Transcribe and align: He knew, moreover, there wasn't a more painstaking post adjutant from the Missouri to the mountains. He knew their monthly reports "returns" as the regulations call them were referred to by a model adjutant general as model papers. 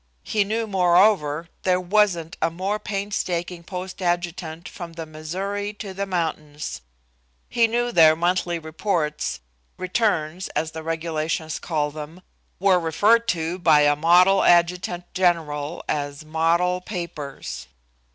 He 0.23 0.43
knew, 0.43 0.65
moreover, 0.65 1.47
there 1.61 1.79
wasn't 1.79 2.35
a 2.41 2.49
more 2.49 2.79
painstaking 2.79 3.61
post 3.63 4.01
adjutant 4.01 4.67
from 4.67 4.93
the 4.93 5.05
Missouri 5.05 5.73
to 5.73 5.93
the 5.93 6.07
mountains. 6.07 6.81
He 7.47 7.67
knew 7.67 7.91
their 7.91 8.15
monthly 8.15 8.57
reports 8.57 9.41
"returns" 9.77 10.47
as 10.55 10.71
the 10.71 10.81
regulations 10.81 11.59
call 11.59 11.91
them 11.91 12.21
were 12.59 12.79
referred 12.79 13.27
to 13.27 13.59
by 13.59 13.81
a 13.81 13.95
model 13.95 14.43
adjutant 14.43 15.03
general 15.13 15.83
as 15.87 16.25
model 16.25 16.81
papers. 16.83 17.67